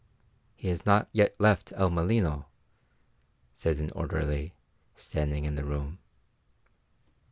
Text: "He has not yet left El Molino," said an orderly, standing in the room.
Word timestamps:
"He 0.55 0.69
has 0.69 0.83
not 0.83 1.09
yet 1.11 1.39
left 1.39 1.71
El 1.75 1.91
Molino," 1.91 2.47
said 3.53 3.77
an 3.77 3.91
orderly, 3.91 4.55
standing 4.95 5.45
in 5.45 5.53
the 5.53 5.63
room. 5.63 5.99